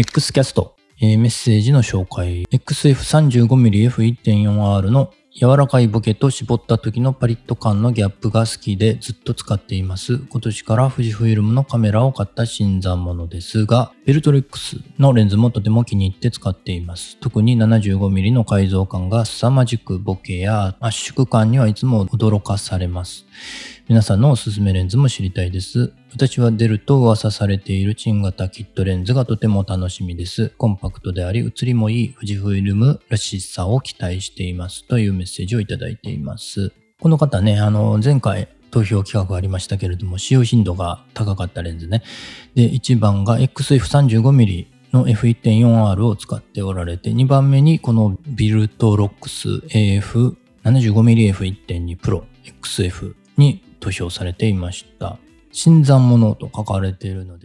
[0.00, 2.44] X キャスト、えーメッセージの紹介。
[2.44, 10.16] XF35mmF1.4R の柔らかいボケと絞った時のパリッと感のギャップが好きでずっと使っています。
[10.16, 17.18] 今年から富士フイルムのカメラを買った新参者ですが、ベルトレックスのレンズもとても気に入って使っています。
[17.18, 23.26] 特に 75mm の改造感が凄まじくボケや圧縮感にはいつも驚かされます。
[23.90, 25.92] 皆さんのおすすめレンズも知りたいです。
[26.12, 30.50] 私は出ると噂されているチ型キットレンズがとても楽しみです。
[30.50, 34.86] コンパクトであり、写りもいい富士フイルムらしさを期待しています。
[34.86, 36.70] というメッセージをいただいています。
[37.00, 42.04] この方ね、あの、前回投票企画ありましたけれども、使用頻度が高かったレンズね。
[42.54, 49.48] で、1番が XF35mm の F1.4R を使っておられて、2番目にこのビルトロックス
[50.62, 55.18] AF75mmF1.2 Pro XF に投票されていました。
[55.52, 57.38] 新参者と書かれているので、